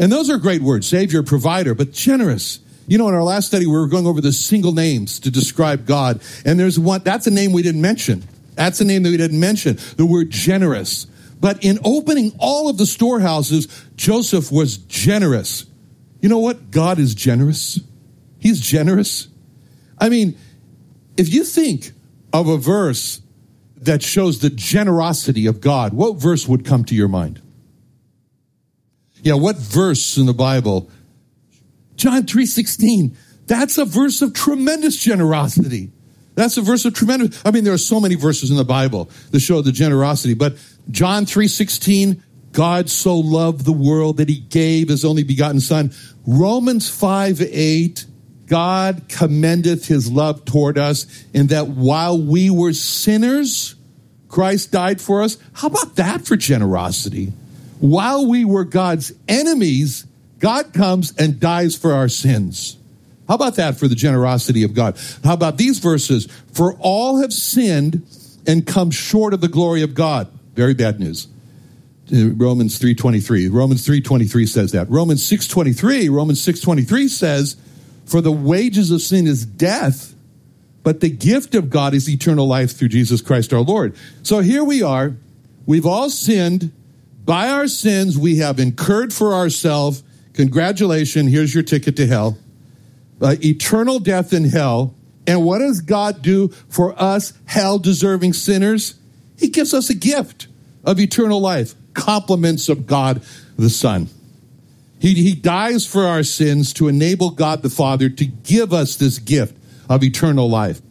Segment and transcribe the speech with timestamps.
[0.00, 2.58] And those are great words Savior, provider, but generous.
[2.88, 5.86] You know, in our last study, we were going over the single names to describe
[5.86, 6.20] God.
[6.44, 8.24] And there's one, that's a name we didn't mention.
[8.54, 9.78] That's a name that we didn't mention.
[9.96, 11.06] The word generous.
[11.38, 15.66] But in opening all of the storehouses, Joseph was generous.
[16.20, 16.70] You know what?
[16.70, 17.78] God is generous.
[18.38, 19.28] He's generous.
[19.98, 20.36] I mean,
[21.16, 21.92] if you think
[22.32, 23.20] of a verse
[23.76, 27.40] that shows the generosity of God, what verse would come to your mind?
[29.22, 30.90] Yeah, what verse in the Bible?
[31.96, 33.16] John 3:16.
[33.46, 35.90] That's a verse of tremendous generosity.
[36.34, 39.10] That's a verse of tremendous I mean there are so many verses in the Bible
[39.30, 40.56] that show the generosity, but
[40.90, 45.92] John 3:16, God so loved the world that he gave his only begotten son.
[46.26, 48.06] Romans 5 8,
[48.46, 53.76] God commendeth his love toward us in that while we were sinners,
[54.28, 55.38] Christ died for us.
[55.52, 57.32] How about that for generosity?
[57.80, 60.06] While we were God's enemies,
[60.38, 62.76] God comes and dies for our sins.
[63.26, 64.98] How about that for the generosity of God?
[65.24, 66.26] How about these verses?
[66.52, 68.02] For all have sinned
[68.46, 70.28] and come short of the glory of God.
[70.54, 71.28] Very bad news.
[72.12, 73.48] Uh, Romans 3:23.
[73.48, 74.90] Romans 3:23 says that.
[74.90, 77.56] Romans 6:23, Romans 6:23 says,
[78.04, 80.14] "For the wages of sin is death,
[80.82, 84.64] but the gift of God is eternal life through Jesus Christ our Lord." So here
[84.64, 85.14] we are.
[85.66, 86.72] We've all sinned
[87.30, 90.02] by our sins, we have incurred for ourselves,
[90.32, 92.36] congratulations, here's your ticket to hell,
[93.22, 94.96] uh, eternal death in hell.
[95.28, 98.96] And what does God do for us, hell deserving sinners?
[99.38, 100.48] He gives us a gift
[100.82, 103.22] of eternal life, compliments of God
[103.56, 104.08] the Son.
[104.98, 109.20] He, he dies for our sins to enable God the Father to give us this
[109.20, 109.56] gift
[109.88, 110.82] of eternal life.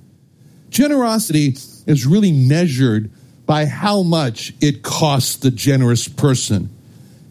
[0.70, 3.12] Generosity is really measured
[3.50, 6.70] by how much it costs the generous person.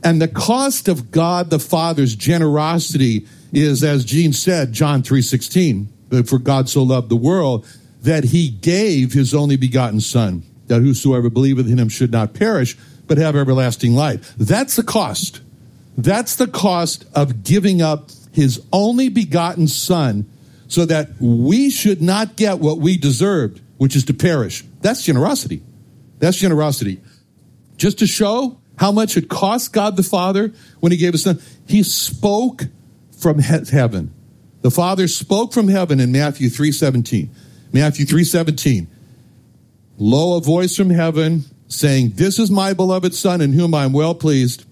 [0.03, 6.41] And the cost of God the Father's generosity is, as Gene said, John 3.16, for
[6.41, 7.69] God so loved the world
[8.03, 12.77] that he gave his only begotten son, that whosoever believeth in him should not perish,
[13.07, 14.35] but have everlasting life.
[14.37, 15.41] That's the cost.
[15.97, 20.29] That's the cost of giving up his only begotten son
[20.67, 24.65] so that we should not get what we deserved, which is to perish.
[24.81, 25.63] That's generosity.
[26.19, 27.01] That's generosity.
[27.77, 31.41] Just to show how much it cost God the Father when he gave his son,
[31.67, 32.67] he spoke
[33.17, 34.13] from he- heaven.
[34.63, 37.31] The Father spoke from heaven in Matthew 3:17.
[37.73, 38.89] Matthew 3:17.
[39.99, 43.93] Lo a voice from heaven saying, "This is my beloved son in whom I am
[43.93, 44.65] well pleased."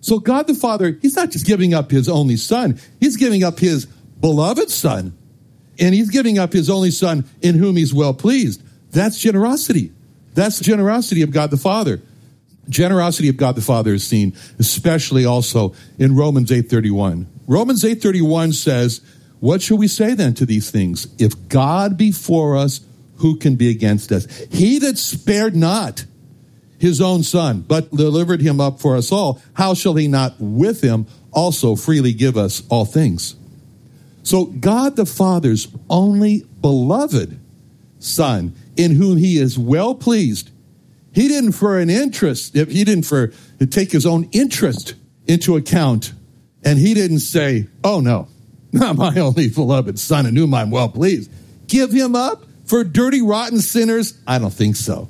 [0.00, 3.60] So God the Father, he's not just giving up his only son, he's giving up
[3.60, 3.86] his
[4.20, 5.12] beloved son.
[5.78, 8.62] And he's giving up his only son in whom he's well pleased.
[8.92, 9.90] That's generosity.
[10.34, 12.00] That's the generosity of God the Father.
[12.68, 17.26] Generosity of God the Father is seen especially also in Romans 8:31.
[17.46, 19.00] Romans 8:31 says,
[19.40, 21.08] "What shall we say then to these things?
[21.18, 22.80] If God be for us,
[23.16, 24.26] who can be against us?
[24.50, 26.04] He that spared not
[26.78, 30.80] his own son, but delivered him up for us all, how shall he not with
[30.80, 33.34] him also freely give us all things?"
[34.22, 37.38] So God the Father's only beloved
[37.98, 40.50] son in whom he is well pleased.
[41.12, 44.94] He didn't for an interest, if he didn't for to take his own interest
[45.26, 46.12] into account.
[46.64, 48.28] And he didn't say, Oh no,
[48.72, 51.30] not my only beloved son in whom I'm well pleased.
[51.66, 54.18] Give him up for dirty, rotten sinners?
[54.26, 55.08] I don't think so.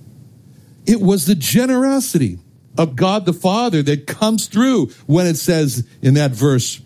[0.87, 2.39] It was the generosity
[2.77, 6.81] of God the Father that comes through when it says in that verse,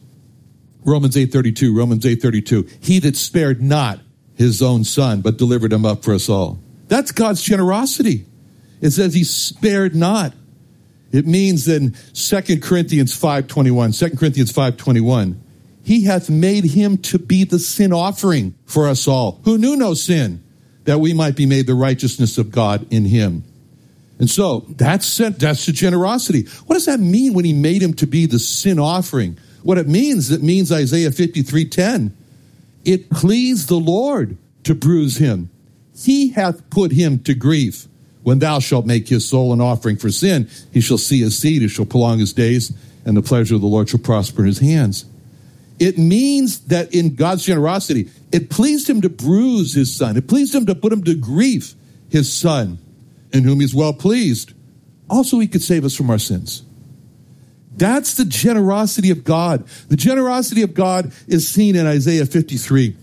[0.84, 4.00] Romans 8:32, Romans 8:32, he that spared not
[4.34, 6.58] his own son, but delivered him up for us all.
[6.88, 8.26] That's God's generosity.
[8.80, 10.32] It says he spared not.
[11.12, 15.36] It means in 2 Corinthians 5.21, 2 Corinthians 5.21,
[15.82, 19.94] he hath made him to be the sin offering for us all, who knew no
[19.94, 20.42] sin,
[20.84, 23.44] that we might be made the righteousness of God in him.
[24.18, 26.46] And so that's that's the generosity.
[26.66, 29.38] What does that mean when he made him to be the sin offering?
[29.62, 32.12] What it means, it means Isaiah 53:10.
[32.84, 35.50] It pleased the Lord to bruise him.
[35.96, 37.86] He hath put him to grief.
[38.22, 41.62] When thou shalt make his soul an offering for sin, he shall see his seed,
[41.62, 42.72] he shall prolong his days,
[43.04, 45.06] and the pleasure of the Lord shall prosper in his hands.
[45.78, 50.16] It means that in God's generosity, it pleased him to bruise his son.
[50.16, 51.74] It pleased him to put him to grief,
[52.08, 52.78] his son,
[53.32, 54.54] in whom he's well pleased.
[55.08, 56.62] Also, he could save us from our sins.
[57.76, 59.66] That's the generosity of God.
[59.88, 62.96] The generosity of God is seen in Isaiah 53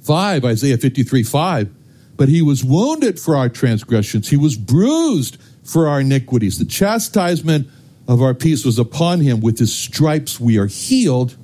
[0.00, 1.74] 5, Isaiah 53 5.
[2.16, 6.58] But he was wounded for our transgressions, he was bruised for our iniquities.
[6.58, 7.68] The chastisement
[8.08, 9.40] of our peace was upon him.
[9.40, 11.36] With his stripes we are healed.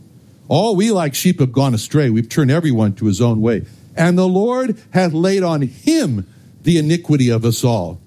[0.48, 2.10] All we like sheep have gone astray.
[2.10, 3.66] We've turned everyone to his own way.
[3.96, 6.26] And the Lord hath laid on him
[6.62, 8.00] the iniquity of us all.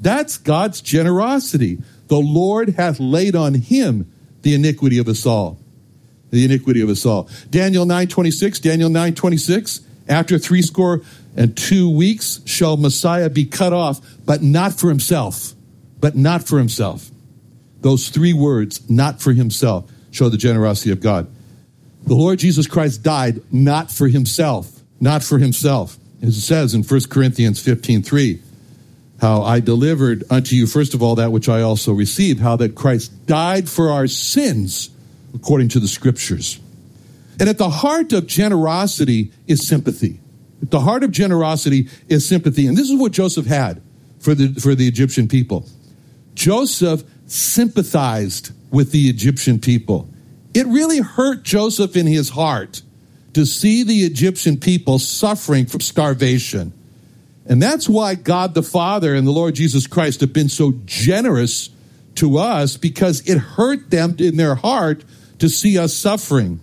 [0.00, 1.78] That's God's generosity.
[2.08, 4.12] The Lord hath laid on him
[4.42, 5.58] the iniquity of us all.
[6.30, 7.28] The iniquity of us all.
[7.50, 11.02] Daniel 9:26, Daniel 9:26, after three score
[11.36, 15.52] and two weeks shall Messiah be cut off, but not for himself.
[16.00, 17.10] But not for himself.
[17.80, 21.26] Those three words, not for himself, show the generosity of God.
[22.06, 24.70] The Lord Jesus Christ died not for himself,
[25.00, 25.96] not for himself.
[26.22, 28.42] As it says in 1 Corinthians 15 3,
[29.20, 32.74] how I delivered unto you, first of all, that which I also received, how that
[32.74, 34.90] Christ died for our sins
[35.34, 36.60] according to the scriptures.
[37.38, 40.20] And at the heart of generosity is sympathy.
[40.62, 42.66] At the heart of generosity is sympathy.
[42.66, 43.82] And this is what Joseph had
[44.18, 45.68] for the, for the Egyptian people.
[46.34, 50.08] Joseph sympathized with the Egyptian people.
[50.54, 52.82] It really hurt Joseph in his heart
[53.34, 56.72] to see the Egyptian people suffering from starvation.
[57.44, 61.68] And that's why God the Father and the Lord Jesus Christ have been so generous
[62.16, 65.04] to us because it hurt them in their heart
[65.38, 66.60] to see us suffering.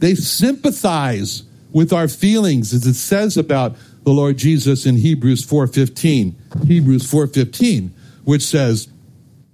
[0.00, 6.34] They sympathize with our feelings as it says about the Lord Jesus in Hebrews 4:15.
[6.66, 7.92] Hebrews 4:15,
[8.24, 8.88] which says,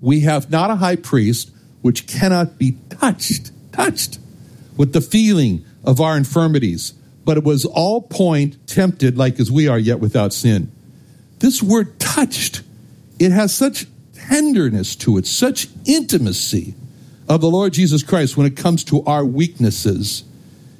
[0.00, 1.50] "We have not a high priest
[1.82, 4.18] which cannot be touched touched
[4.76, 6.94] with the feeling of our infirmities,
[7.24, 10.70] but it was all point tempted like as we are, yet without sin.
[11.38, 12.62] This word touched,
[13.18, 16.74] it has such tenderness to it, such intimacy
[17.28, 20.24] of the Lord Jesus Christ when it comes to our weaknesses.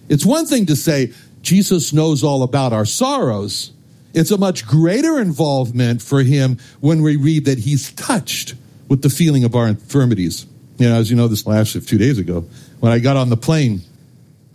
[0.09, 1.13] It's one thing to say,
[1.43, 3.73] Jesus knows all about our sorrows.
[4.15, 8.55] It's a much greater involvement for him when we read that he's touched
[8.89, 10.47] with the feeling of our infirmities.
[10.79, 12.47] You know, as you know, this last two days ago,
[12.81, 13.83] when I got on the plane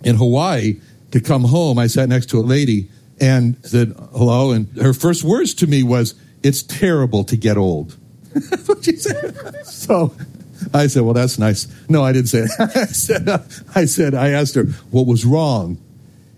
[0.04, 0.80] in Hawaii
[1.12, 2.90] to come home, I sat next to a lady
[3.20, 4.52] and said hello.
[4.52, 7.98] And her first words to me was, It's terrible to get old.
[8.66, 9.66] What she said.
[9.66, 10.16] So
[10.74, 11.68] I said, Well, that's nice.
[11.90, 12.72] No, I didn't say that.
[12.76, 13.40] I said, uh,
[13.76, 15.78] I said, I asked her what was wrong.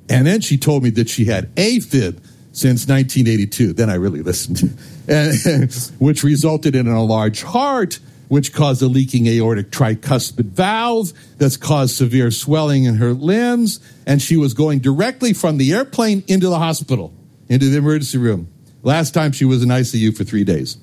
[0.10, 2.20] And then she told me that she had AFib
[2.52, 3.74] since 1982.
[3.74, 4.78] Then I really listened,
[5.08, 8.00] and, which resulted in a large heart
[8.34, 13.80] which caused a leaking aortic tricuspid valve that's caused severe swelling in her limbs.
[14.08, 17.14] And she was going directly from the airplane into the hospital,
[17.48, 18.48] into the emergency room.
[18.82, 20.78] Last time she was in ICU for three days.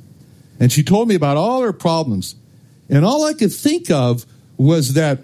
[0.60, 2.36] And she told me about all her problems.
[2.90, 5.20] And all I could think of was that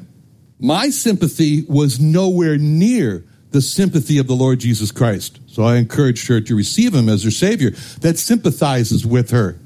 [0.58, 5.40] my sympathy was nowhere near the sympathy of the Lord Jesus Christ.
[5.46, 7.70] So I encouraged her to receive him as her Savior
[8.00, 9.58] that sympathizes with her.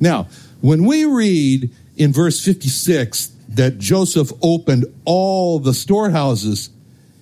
[0.00, 0.28] Now,
[0.60, 6.70] when we read in verse 56 that Joseph opened all the storehouses,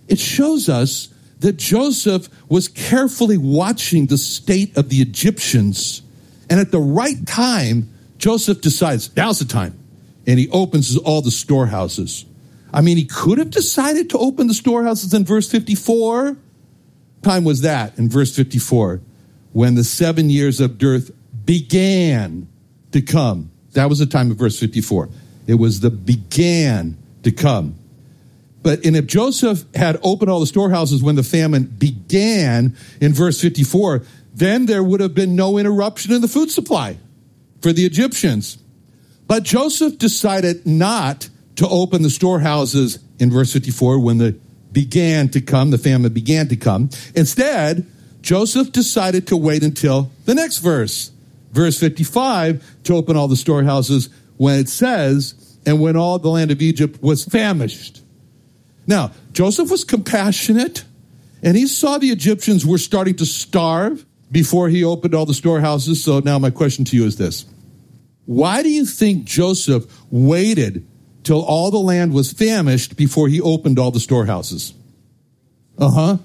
[0.08, 1.08] it shows us
[1.40, 6.02] that Joseph was carefully watching the state of the Egyptians.
[6.48, 9.78] And at the right time, Joseph decides, now's the time.
[10.26, 12.24] And he opens all the storehouses.
[12.72, 16.36] I mean, he could have decided to open the storehouses in verse 54.
[17.22, 19.00] Time was that in verse 54
[19.52, 21.10] when the seven years of dearth
[21.44, 22.46] began
[22.92, 23.50] to come.
[23.72, 25.08] That was the time of verse 54.
[25.46, 27.76] It was the began to come.
[28.62, 33.40] But and if Joseph had opened all the storehouses when the famine began in verse
[33.40, 34.02] 54,
[34.34, 36.98] then there would have been no interruption in the food supply
[37.62, 38.58] for the Egyptians.
[39.26, 44.38] But Joseph decided not to open the storehouses in verse 54 when the
[44.72, 46.90] began to come, the famine began to come.
[47.14, 47.86] Instead,
[48.20, 51.12] Joseph decided to wait until the next verse
[51.56, 56.50] verse 55 to open all the storehouses when it says, and when all the land
[56.50, 58.02] of Egypt was famished.
[58.86, 60.84] Now, Joseph was compassionate,
[61.42, 66.04] and he saw the Egyptians were starting to starve before he opened all the storehouses.
[66.04, 67.46] So now my question to you is this
[68.26, 70.86] Why do you think Joseph waited
[71.22, 74.74] till all the land was famished before he opened all the storehouses?
[75.78, 76.16] Uh huh.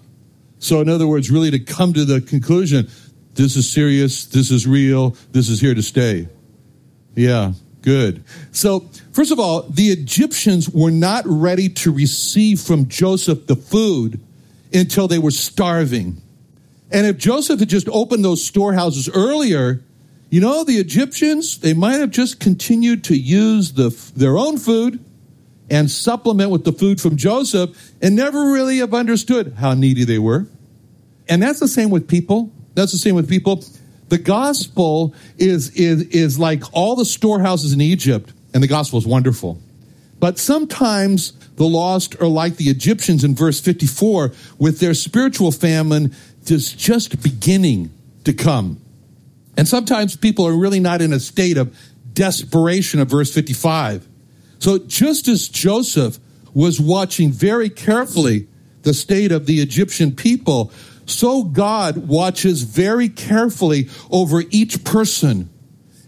[0.60, 2.88] So, in other words, really to come to the conclusion
[3.34, 6.28] this is serious, this is real, this is here to stay.
[7.16, 8.24] Yeah, good.
[8.52, 14.20] So, first of all, the Egyptians were not ready to receive from Joseph the food
[14.74, 16.22] until they were starving.
[16.92, 19.82] And if Joseph had just opened those storehouses earlier,
[20.32, 25.04] you know, the Egyptians, they might have just continued to use the, their own food
[25.70, 30.20] and supplement with the food from Joseph and never really have understood how needy they
[30.20, 30.48] were.
[31.28, 32.50] And that's the same with people.
[32.76, 33.66] That's the same with people.
[34.08, 39.06] The gospel is, is, is like all the storehouses in Egypt, and the gospel is
[39.06, 39.60] wonderful.
[40.18, 46.16] But sometimes the lost are like the Egyptians in verse 54 with their spiritual famine
[46.46, 47.92] just, just beginning
[48.24, 48.80] to come.
[49.58, 51.78] And sometimes people are really not in a state of
[52.14, 54.08] desperation of verse 55.
[54.60, 56.20] So just as Joseph
[56.54, 58.48] was watching very carefully
[58.84, 60.72] the state of the Egyptian people,
[61.06, 65.50] so God watches very carefully over each person.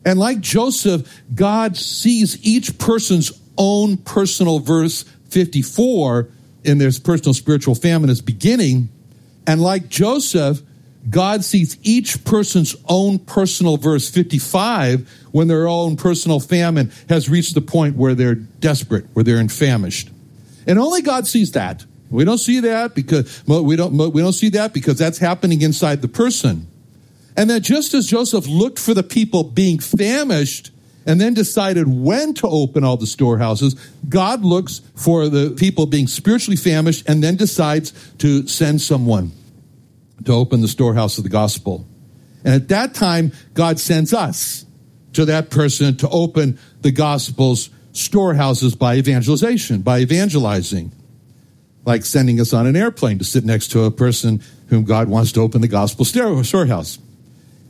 [0.05, 6.29] And like Joseph, God sees each person's own personal verse 54
[6.63, 8.89] in their personal spiritual famine is beginning.
[9.47, 10.61] And like Joseph,
[11.09, 17.55] God sees each person's own personal verse 55 when their own personal famine has reached
[17.55, 20.09] the point where they're desperate, where they're infamished.
[20.65, 21.85] And only God sees that.
[22.09, 26.01] We don't see that because we don't we don't see that because that's happening inside
[26.01, 26.67] the person.
[27.35, 30.69] And that just as Joseph looked for the people being famished
[31.05, 33.73] and then decided when to open all the storehouses,
[34.07, 39.31] God looks for the people being spiritually famished and then decides to send someone
[40.25, 41.87] to open the storehouse of the gospel.
[42.43, 44.65] And at that time, God sends us
[45.13, 50.91] to that person to open the gospel's storehouses by evangelization, by evangelizing,
[51.85, 55.31] like sending us on an airplane to sit next to a person whom God wants
[55.33, 56.99] to open the gospel storehouse.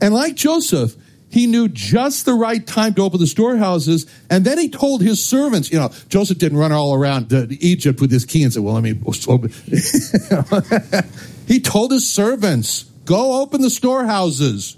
[0.00, 0.96] And like Joseph,
[1.28, 5.24] he knew just the right time to open the storehouses, and then he told his
[5.24, 8.60] servants, you know, Joseph didn't run all around uh, Egypt with his key and say,
[8.60, 8.98] well, let me
[9.28, 9.52] open.
[11.46, 14.76] he told his servants, go open the storehouses.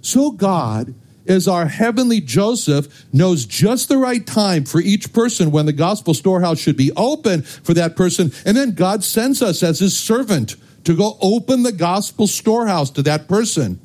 [0.00, 0.94] So God,
[1.26, 6.14] as our heavenly Joseph, knows just the right time for each person when the gospel
[6.14, 8.32] storehouse should be open for that person.
[8.44, 13.02] And then God sends us as his servant to go open the gospel storehouse to
[13.02, 13.80] that person.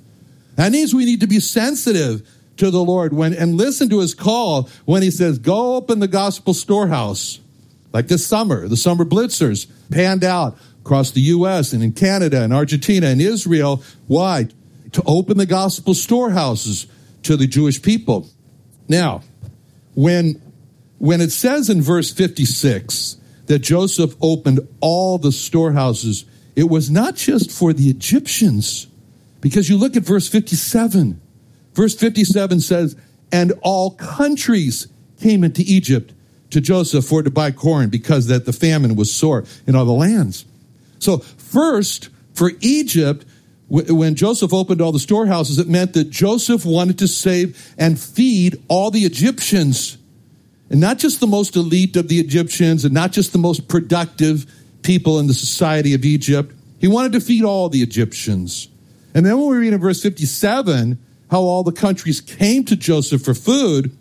[0.55, 4.13] That means we need to be sensitive to the Lord when and listen to his
[4.13, 7.39] call when he says, Go open the gospel storehouse.
[7.93, 12.53] Like this summer, the summer blitzers panned out across the US and in Canada and
[12.53, 13.83] Argentina and Israel.
[14.07, 14.47] Why?
[14.93, 16.87] To open the gospel storehouses
[17.23, 18.27] to the Jewish people.
[18.87, 19.21] Now,
[19.95, 20.41] when
[20.97, 27.15] when it says in verse 56 that Joseph opened all the storehouses, it was not
[27.15, 28.87] just for the Egyptians
[29.41, 31.21] because you look at verse 57.
[31.73, 32.95] Verse 57 says,
[33.31, 34.87] And all countries
[35.21, 36.13] came into Egypt
[36.49, 39.91] to Joseph for to buy corn because that the famine was sore in all the
[39.91, 40.45] lands.
[40.99, 43.25] So first, for Egypt,
[43.67, 48.61] when Joseph opened all the storehouses, it meant that Joseph wanted to save and feed
[48.67, 49.97] all the Egyptians.
[50.69, 54.45] And not just the most elite of the Egyptians and not just the most productive
[54.81, 56.53] people in the society of Egypt.
[56.79, 58.69] He wanted to feed all the Egyptians.
[59.13, 60.97] And then when we read in verse 57
[61.29, 63.95] how all the countries came to Joseph for food,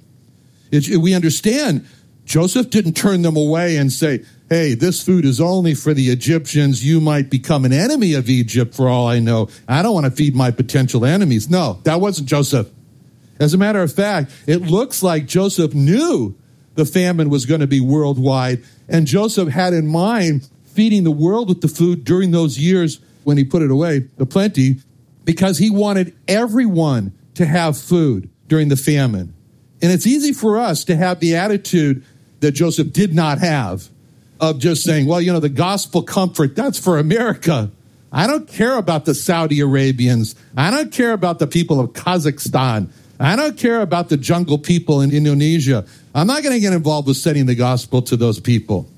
[0.70, 1.86] it, we understand
[2.24, 6.82] Joseph didn't turn them away and say, Hey, this food is only for the Egyptians.
[6.82, 9.50] You might become an enemy of Egypt for all I know.
[9.68, 11.50] I don't want to feed my potential enemies.
[11.50, 12.66] No, that wasn't Joseph.
[13.38, 16.34] As a matter of fact, it looks like Joseph knew
[16.76, 21.50] the famine was going to be worldwide, and Joseph had in mind feeding the world
[21.50, 24.76] with the food during those years when he put it away, the plenty,
[25.24, 29.34] because he wanted everyone to have food during the famine.
[29.82, 32.02] And it's easy for us to have the attitude
[32.40, 33.90] that Joseph did not have
[34.40, 37.70] of just saying, well, you know, the gospel comfort, that's for America.
[38.10, 40.34] I don't care about the Saudi Arabians.
[40.56, 42.90] I don't care about the people of Kazakhstan.
[43.20, 45.84] I don't care about the jungle people in Indonesia.
[46.14, 48.88] I'm not going to get involved with sending the gospel to those people.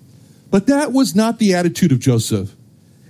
[0.51, 2.55] But that was not the attitude of Joseph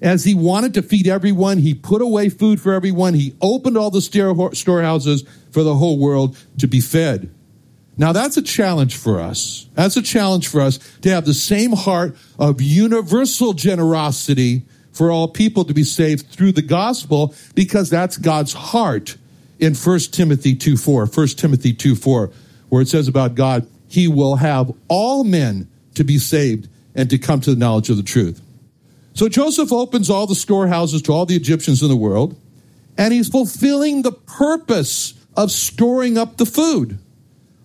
[0.03, 3.15] as he wanted to feed everyone, he put away food for everyone.
[3.15, 7.31] He opened all the storehouses for the whole world to be fed.
[8.01, 9.69] Now that's a challenge for us.
[9.75, 15.29] That's a challenge for us to have the same heart of universal generosity for all
[15.29, 19.19] people to be saved through the gospel because that's God's heart
[19.59, 21.05] in 1 Timothy 2 4.
[21.05, 22.31] 1 Timothy 2 4,
[22.71, 27.19] where it says about God, He will have all men to be saved and to
[27.19, 28.41] come to the knowledge of the truth.
[29.13, 32.35] So Joseph opens all the storehouses to all the Egyptians in the world,
[32.97, 36.99] and he's fulfilling the purpose of storing up the food.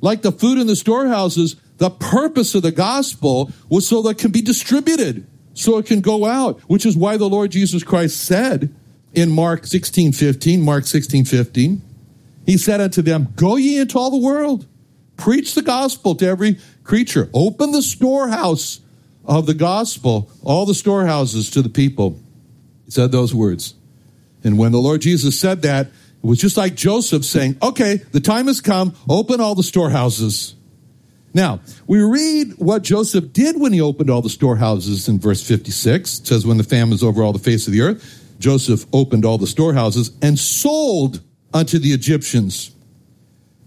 [0.05, 4.17] Like the food in the storehouses, the purpose of the gospel was so that it
[4.19, 8.23] can be distributed, so it can go out, which is why the Lord Jesus Christ
[8.23, 8.71] said
[9.15, 11.81] in Mark 16 15, Mark 16 15,
[12.45, 14.67] he said unto them, Go ye into all the world,
[15.17, 18.81] preach the gospel to every creature, open the storehouse
[19.25, 22.19] of the gospel, all the storehouses to the people.
[22.85, 23.73] He said those words.
[24.43, 25.87] And when the Lord Jesus said that,
[26.25, 30.55] it was just like Joseph saying, okay, the time has come, open all the storehouses.
[31.35, 36.19] Now, we read what Joseph did when he opened all the storehouses in verse 56.
[36.19, 39.23] It says, when the famine was over all the face of the earth, Joseph opened
[39.23, 41.21] all the storehouses and sold
[41.53, 42.71] unto the Egyptians.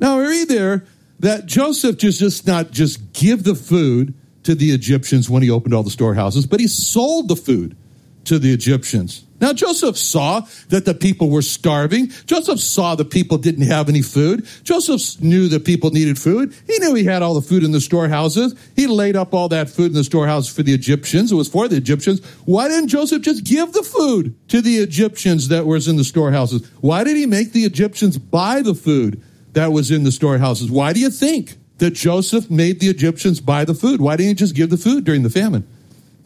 [0.00, 0.84] Now, we read there
[1.20, 4.14] that Joseph just, just not just give the food,
[4.48, 7.76] to the Egyptians when he opened all the storehouses, but he sold the food
[8.24, 9.24] to the Egyptians.
[9.40, 12.10] Now, Joseph saw that the people were starving.
[12.26, 14.46] Joseph saw the people didn't have any food.
[14.64, 16.54] Joseph knew that people needed food.
[16.66, 18.54] He knew he had all the food in the storehouses.
[18.74, 21.30] He laid up all that food in the storehouses for the Egyptians.
[21.30, 22.24] It was for the Egyptians.
[22.44, 26.68] Why didn't Joseph just give the food to the Egyptians that was in the storehouses?
[26.80, 30.70] Why did he make the Egyptians buy the food that was in the storehouses?
[30.70, 31.56] Why do you think?
[31.78, 34.00] that Joseph made the Egyptians buy the food.
[34.00, 35.66] Why didn't he just give the food during the famine?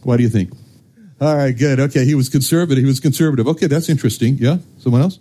[0.02, 0.52] Why do you think?
[1.22, 1.78] All right, good.
[1.78, 2.82] Okay, he was conservative.
[2.82, 3.46] He was conservative.
[3.46, 4.38] Okay, that's interesting.
[4.38, 5.20] Yeah, someone else?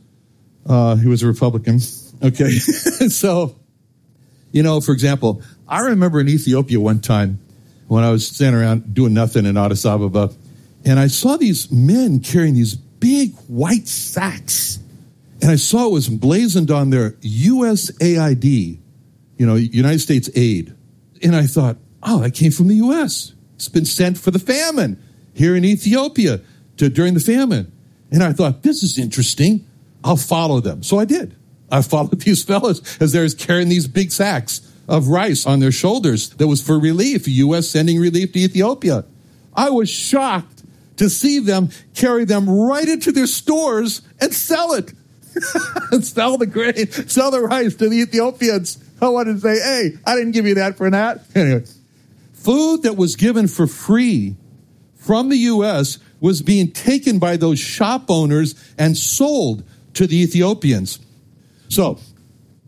[0.66, 1.80] Uh, he was a Republican.
[2.24, 3.56] Okay, so
[4.52, 7.40] you know, for example, I remember in Ethiopia one time
[7.88, 10.34] when I was standing around doing nothing in Addis Ababa,
[10.86, 14.80] and I saw these men carrying these big white sacks,
[15.40, 18.80] and I saw it was emblazoned on their USAID
[19.38, 20.76] you know, United States aid.
[21.24, 23.34] And I thought, oh, that came from the U.S.
[23.56, 25.00] It's been sent for the famine
[25.42, 26.40] here in Ethiopia
[26.78, 27.72] to, during the famine.
[28.12, 29.66] And I thought, this is interesting.
[30.04, 30.84] I'll follow them.
[30.84, 31.36] So I did.
[31.72, 36.30] I followed these fellows as they're carrying these big sacks of rice on their shoulders
[36.32, 37.68] that was for relief, U.S.
[37.68, 39.04] sending relief to Ethiopia.
[39.56, 40.64] I was shocked
[40.98, 44.94] to see them carry them right into their stores and sell it.
[46.04, 48.78] sell the grain, sell the rice to the Ethiopians.
[49.02, 51.24] I wanted to say, hey, I didn't give you that for that.
[51.34, 51.64] Anyway,
[52.34, 54.36] food that was given for free
[55.02, 55.98] from the U.S.
[56.20, 59.64] was being taken by those shop owners and sold
[59.96, 61.00] to the Ethiopians.
[61.70, 62.00] So,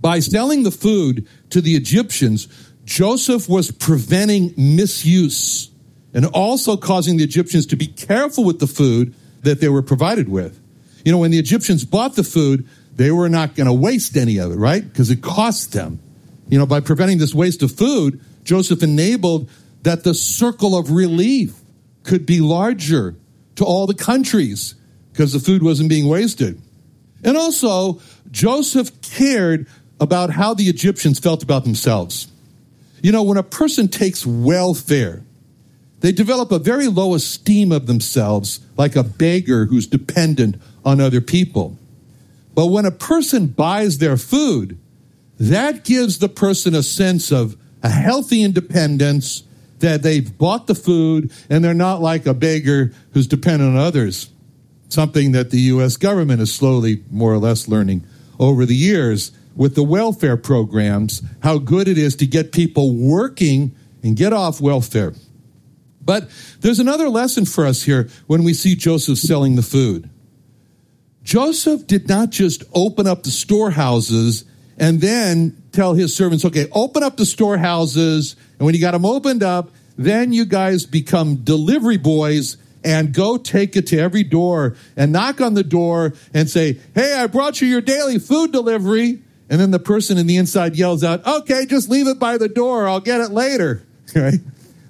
[0.01, 2.47] by selling the food to the Egyptians,
[2.85, 5.69] Joseph was preventing misuse
[6.13, 10.27] and also causing the Egyptians to be careful with the food that they were provided
[10.27, 10.59] with.
[11.05, 14.39] You know, when the Egyptians bought the food, they were not going to waste any
[14.39, 14.83] of it, right?
[14.83, 15.99] Because it cost them.
[16.49, 19.49] You know, by preventing this waste of food, Joseph enabled
[19.83, 21.59] that the circle of relief
[22.03, 23.15] could be larger
[23.55, 24.75] to all the countries
[25.11, 26.61] because the food wasn't being wasted.
[27.23, 29.67] And also, Joseph cared
[29.99, 32.27] about how the Egyptians felt about themselves.
[33.01, 35.23] You know, when a person takes welfare,
[35.99, 41.21] they develop a very low esteem of themselves, like a beggar who's dependent on other
[41.21, 41.77] people.
[42.53, 44.77] But when a person buys their food,
[45.39, 49.43] that gives the person a sense of a healthy independence
[49.83, 54.29] that they've bought the food and they're not like a beggar who's dependent on others.
[54.87, 55.97] Something that the U.S.
[55.97, 58.05] government is slowly, more or less, learning
[58.39, 63.75] over the years with the welfare programs, how good it is to get people working
[64.01, 65.13] and get off welfare.
[66.01, 66.29] But
[66.61, 70.09] there's another lesson for us here when we see Joseph selling the food.
[71.23, 74.45] Joseph did not just open up the storehouses
[74.77, 78.35] and then tell his servants, okay, open up the storehouses.
[78.57, 83.37] And when you got them opened up, then you guys become delivery boys and go
[83.37, 87.61] take it to every door and knock on the door and say, hey, I brought
[87.61, 89.21] you your daily food delivery.
[89.49, 92.49] And then the person in the inside yells out, okay, just leave it by the
[92.49, 92.87] door.
[92.87, 93.85] I'll get it later.
[94.15, 94.41] Right?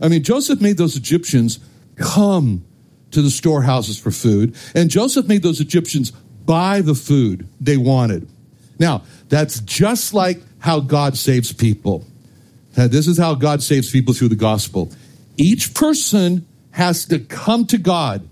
[0.02, 1.60] I mean, Joseph made those Egyptians
[1.96, 2.66] come
[3.12, 4.54] to the storehouses for food.
[4.76, 8.28] And Joseph made those Egyptians buy the food they wanted.
[8.80, 12.06] Now, that's just like how God saves people.
[12.76, 14.92] this is how God saves people through the gospel.
[15.38, 18.28] Each person has to come to God.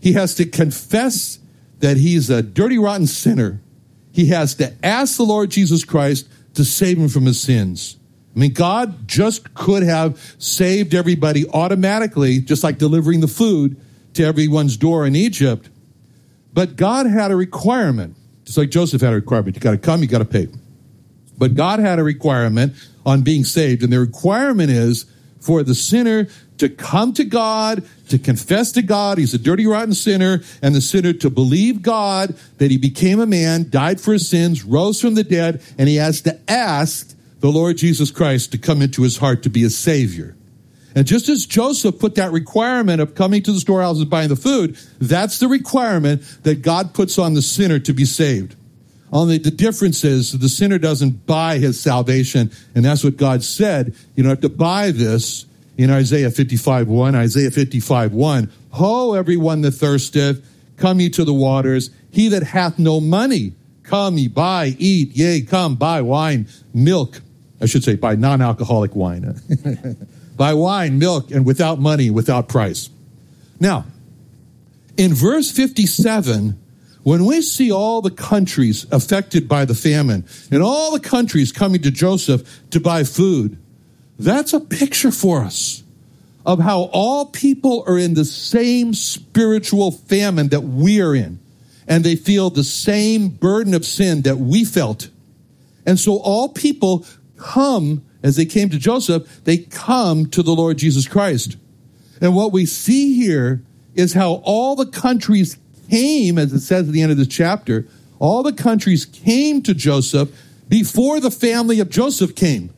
[0.00, 1.38] He has to confess
[1.80, 3.60] that he's a dirty, rotten sinner.
[4.12, 7.96] He has to ask the Lord Jesus Christ to save him from his sins.
[8.34, 13.80] I mean, God just could have saved everybody automatically, just like delivering the food
[14.14, 15.68] to everyone's door in Egypt.
[16.52, 19.56] But God had a requirement, just like Joseph had a requirement.
[19.56, 20.48] You got to come, you got to pay.
[21.38, 22.74] But God had a requirement
[23.06, 25.06] on being saved, and the requirement is
[25.40, 29.94] for the sinner to come to God, to confess to God he's a dirty, rotten
[29.94, 34.28] sinner, and the sinner to believe God that he became a man, died for his
[34.28, 38.58] sins, rose from the dead, and he has to ask the Lord Jesus Christ to
[38.58, 40.36] come into his heart to be a savior.
[40.94, 44.36] And just as Joseph put that requirement of coming to the storehouse and buying the
[44.36, 48.56] food, that's the requirement that God puts on the sinner to be saved.
[49.12, 53.94] Only the difference is the sinner doesn't buy his salvation, and that's what God said.
[54.14, 57.14] You don't have to buy this in Isaiah 55 1.
[57.14, 58.52] Isaiah 55 1.
[58.72, 61.90] Ho, everyone that thirsteth, come ye to the waters.
[62.12, 67.20] He that hath no money, come ye, buy, eat, yea, come, buy wine, milk.
[67.60, 69.40] I should say, buy non alcoholic wine.
[70.40, 72.88] buy wine, milk, and without money, without price.
[73.60, 73.84] Now,
[74.96, 76.58] in verse 57,
[77.02, 81.82] when we see all the countries affected by the famine and all the countries coming
[81.82, 83.58] to Joseph to buy food,
[84.18, 85.82] that's a picture for us
[86.46, 91.38] of how all people are in the same spiritual famine that we are in,
[91.86, 95.10] and they feel the same burden of sin that we felt.
[95.84, 97.04] And so all people
[97.36, 101.56] come, as they came to Joseph, they come to the Lord Jesus Christ.
[102.20, 103.62] And what we see here
[103.94, 107.86] is how all the countries came, as it says at the end of this chapter,
[108.18, 110.30] all the countries came to Joseph
[110.68, 112.72] before the family of Joseph came.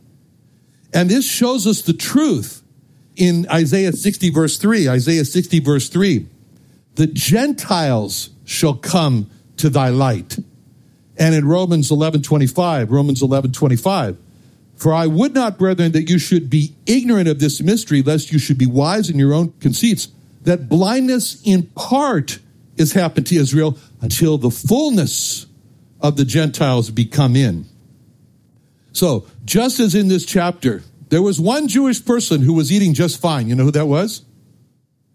[0.94, 2.62] And this shows us the truth
[3.16, 4.88] in Isaiah 60, verse 3.
[4.88, 6.26] Isaiah 60, verse 3.
[6.94, 10.38] The Gentiles shall come to thy light.
[11.18, 14.16] And in Romans 11, 25, Romans 11, 25.
[14.83, 18.40] For I would not, brethren, that you should be ignorant of this mystery, lest you
[18.40, 20.09] should be wise in your own conceits,
[20.42, 22.40] that blindness in part
[22.77, 25.47] is happened to Israel until the fullness
[26.01, 27.66] of the Gentiles be come in.
[28.90, 33.21] So, just as in this chapter, there was one Jewish person who was eating just
[33.21, 33.49] fine.
[33.49, 34.25] You know who that was?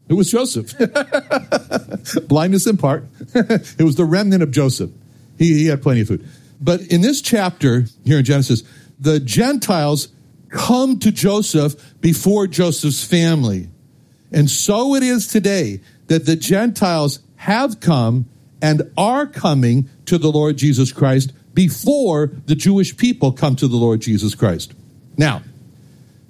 [0.07, 0.75] It was Joseph.
[2.29, 3.03] Blindness in part.
[3.35, 4.91] it was the remnant of Joseph.
[5.37, 6.25] He, he had plenty of food.
[6.61, 8.63] But in this chapter here in Genesis,
[8.99, 10.09] the Gentiles
[10.49, 13.69] come to Joseph before Joseph's family.
[14.31, 18.25] And so it is today that the Gentiles have come
[18.61, 23.77] and are coming to the Lord Jesus Christ before the Jewish people come to the
[23.77, 24.73] Lord Jesus Christ.
[25.17, 25.41] Now,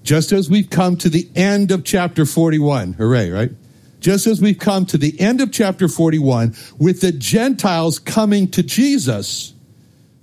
[0.03, 3.51] just as we've come to the end of chapter 41, hooray, right?
[3.99, 8.63] Just as we've come to the end of chapter 41 with the Gentiles coming to
[8.63, 9.53] Jesus,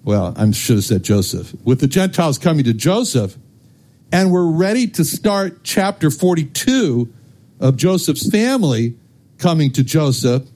[0.04, 3.36] well, I should have said Joseph, with the Gentiles coming to Joseph,
[4.12, 7.12] and we're ready to start chapter 42
[7.58, 8.96] of Joseph's family
[9.38, 10.46] coming to Joseph.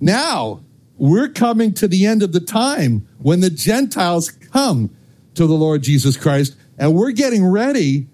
[0.00, 0.60] Now,
[0.96, 4.90] we're coming to the end of the time when the Gentiles come
[5.34, 8.06] to the Lord Jesus Christ, and we're getting ready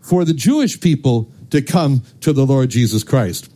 [0.00, 3.48] for the Jewish people to come to the Lord Jesus Christ.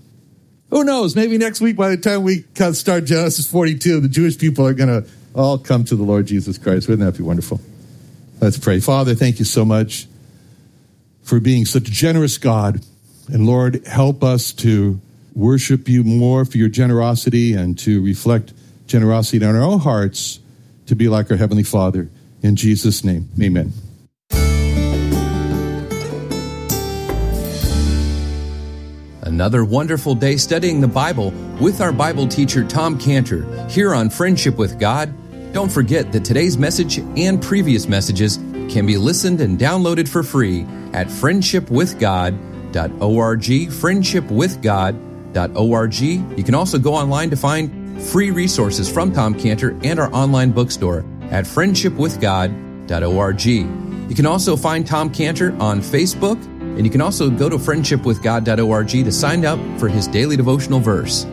[0.71, 1.17] Who knows?
[1.17, 5.03] Maybe next week, by the time we start Genesis 42, the Jewish people are going
[5.03, 6.89] to all come to the Lord Jesus Christ.
[6.89, 7.61] Wouldn't that be wonderful?
[8.41, 8.81] Let's pray.
[8.81, 10.07] Father, thank you so much
[11.23, 12.81] for being such a generous God.
[13.29, 15.01] And Lord, help us to
[15.35, 18.53] worship you more for your generosity and to reflect
[18.87, 20.41] generosity in our own hearts
[20.87, 22.09] to be like our Heavenly Father.
[22.43, 23.73] In Jesus' name, amen.
[29.23, 34.57] Another wonderful day studying the Bible with our Bible teacher Tom Cantor here on Friendship
[34.57, 35.13] with God.
[35.53, 40.67] Don't forget that today's message and previous messages can be listened and downloaded for free
[40.93, 46.39] at friendshipwithgod.org, friendshipwithgod.org.
[46.39, 50.53] You can also go online to find free resources from Tom Cantor and our online
[50.53, 53.45] bookstore at friendshipwithgod.org.
[53.45, 58.89] You can also find Tom Cantor on Facebook, and you can also go to friendshipwithgod.org
[58.89, 61.27] to sign up for his daily devotional verse.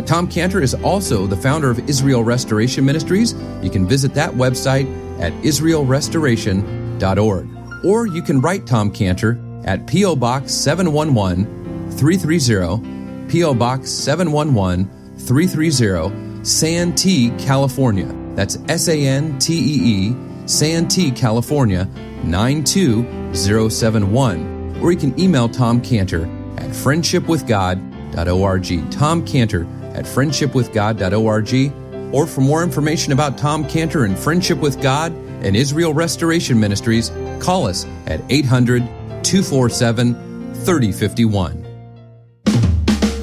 [0.00, 3.34] Tom Cantor is also the founder of Israel Restoration Ministries.
[3.62, 4.86] You can visit that website
[5.20, 7.48] at israelrestoration.org.
[7.84, 10.16] Or you can write Tom Cantor at P.O.
[10.16, 13.54] Box 711 330, P.O.
[13.54, 18.12] Box 711 330, Santee, California.
[18.34, 21.86] That's S A N T E E, Santee, California
[22.24, 24.78] 92071.
[24.80, 26.22] Or you can email Tom Cantor
[26.56, 28.90] at friendshipwithgod.org.
[28.90, 29.66] Tom Cantor
[30.02, 32.14] at friendshipwithgod.org.
[32.14, 35.12] Or for more information about Tom Cantor and Friendship with God,
[35.42, 37.10] and Israel Restoration Ministries,
[37.40, 38.82] call us at 800
[39.24, 41.62] 247 3051.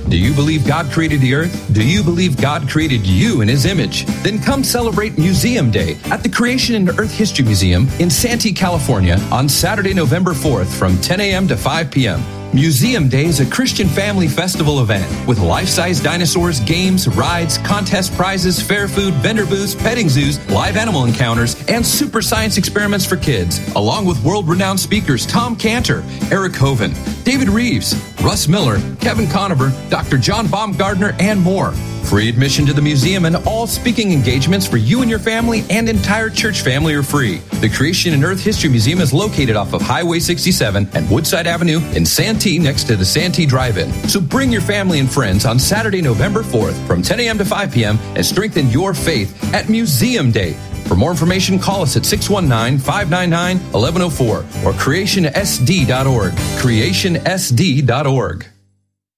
[0.09, 1.71] Do you believe God created the earth?
[1.71, 4.05] Do you believe God created you in His image?
[4.23, 9.19] Then come celebrate Museum Day at the Creation and Earth History Museum in Santee, California
[9.31, 11.47] on Saturday, November 4th from 10 a.m.
[11.47, 12.19] to 5 p.m.
[12.51, 18.59] Museum Day is a Christian family festival event with life-size dinosaurs, games, rides, contest prizes,
[18.59, 23.59] fair food, vendor booths, petting zoos, live animal encounters, and super science experiments for kids,
[23.75, 30.17] along with world-renowned speakers Tom Cantor, Eric Hovind, David Reeves, Russ Miller, Kevin Conover, Dr.
[30.17, 31.71] John Baumgardner, and more.
[32.03, 35.87] Free admission to the museum and all speaking engagements for you and your family and
[35.87, 37.37] entire church family are free.
[37.61, 41.79] The Creation and Earth History Museum is located off of Highway 67 and Woodside Avenue
[41.91, 43.91] in Santee next to the Santee Drive-In.
[44.09, 47.37] So bring your family and friends on Saturday, November 4th from 10 a.m.
[47.37, 47.97] to 5 p.m.
[48.15, 50.57] and strengthen your faith at Museum Day.
[50.89, 56.33] For more information, call us at 619-599-1104 or creationsd.org.
[56.33, 58.47] creationsd.org.